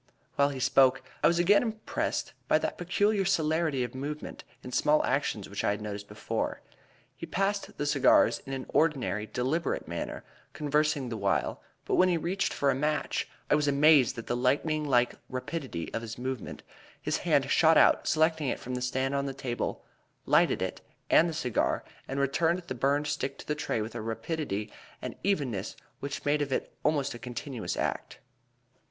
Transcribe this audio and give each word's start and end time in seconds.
While 0.35 0.49
he 0.49 0.59
spoke, 0.59 1.03
I 1.23 1.27
was 1.27 1.37
again 1.37 1.61
impressed 1.61 2.33
with 2.49 2.63
that 2.63 2.79
peculiar 2.79 3.23
celerity 3.23 3.83
of 3.83 3.93
movement 3.93 4.43
in 4.63 4.71
small 4.71 5.05
actions 5.05 5.47
which 5.47 5.63
I 5.63 5.69
had 5.69 5.79
noticed 5.83 6.07
before. 6.07 6.61
He 7.15 7.27
passed 7.27 7.77
the 7.77 7.85
cigars 7.85 8.39
in 8.47 8.53
an 8.53 8.65
ordinary, 8.69 9.27
deliberate 9.27 9.87
manner, 9.87 10.23
conversing 10.53 11.09
the 11.09 11.17
while; 11.17 11.61
but 11.85 11.97
when 11.97 12.09
he 12.09 12.17
reached 12.17 12.51
for 12.51 12.71
a 12.71 12.73
match, 12.73 13.29
I 13.47 13.53
was 13.53 13.67
amazed 13.67 14.17
at 14.17 14.25
the 14.25 14.35
lightning 14.35 14.85
like 14.85 15.13
rapidity 15.29 15.93
of 15.93 16.01
the 16.01 16.19
movement. 16.19 16.63
His 16.99 17.17
hand 17.17 17.51
shot 17.51 17.77
out, 17.77 18.07
selected 18.07 18.45
it 18.45 18.59
from 18.59 18.73
the 18.73 18.81
stand 18.81 19.13
on 19.13 19.27
the 19.27 19.35
table, 19.35 19.85
lighted 20.25 20.63
it 20.63 20.81
and 21.11 21.29
the 21.29 21.33
cigar, 21.33 21.83
and 22.07 22.19
returned 22.19 22.57
the 22.57 22.73
burned 22.73 23.05
stick 23.05 23.37
to 23.37 23.45
the 23.47 23.53
tray 23.53 23.83
with 23.83 23.93
a 23.93 24.01
rapidity 24.01 24.73
and 24.99 25.13
evenness 25.21 25.75
which 25.99 26.25
made 26.25 26.41
of 26.41 26.51
it 26.51 26.75
almost 26.83 27.13
a 27.13 27.19
continuous 27.19 27.77
act. 27.77 28.17